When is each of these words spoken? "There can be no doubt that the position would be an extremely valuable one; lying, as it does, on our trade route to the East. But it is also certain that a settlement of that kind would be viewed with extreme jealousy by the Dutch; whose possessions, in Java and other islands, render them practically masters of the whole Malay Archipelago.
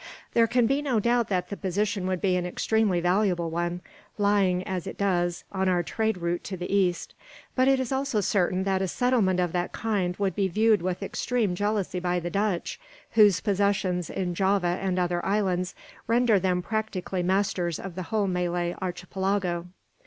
"There 0.33 0.47
can 0.47 0.65
be 0.65 0.81
no 0.81 0.99
doubt 0.99 1.27
that 1.27 1.49
the 1.49 1.55
position 1.55 2.07
would 2.07 2.21
be 2.21 2.35
an 2.35 2.43
extremely 2.43 3.01
valuable 3.01 3.51
one; 3.51 3.81
lying, 4.17 4.63
as 4.63 4.87
it 4.87 4.97
does, 4.97 5.43
on 5.51 5.69
our 5.69 5.83
trade 5.83 6.17
route 6.17 6.43
to 6.45 6.57
the 6.57 6.75
East. 6.75 7.13
But 7.55 7.67
it 7.67 7.79
is 7.79 7.91
also 7.91 8.19
certain 8.19 8.63
that 8.63 8.81
a 8.81 8.87
settlement 8.87 9.39
of 9.39 9.51
that 9.51 9.73
kind 9.73 10.15
would 10.17 10.33
be 10.33 10.47
viewed 10.47 10.81
with 10.81 11.03
extreme 11.03 11.53
jealousy 11.53 11.99
by 11.99 12.19
the 12.19 12.31
Dutch; 12.31 12.79
whose 13.11 13.41
possessions, 13.41 14.09
in 14.09 14.33
Java 14.33 14.79
and 14.81 14.97
other 14.97 15.23
islands, 15.23 15.75
render 16.07 16.39
them 16.39 16.63
practically 16.63 17.21
masters 17.21 17.79
of 17.79 17.93
the 17.93 18.01
whole 18.09 18.25
Malay 18.25 18.73
Archipelago. 18.81 19.67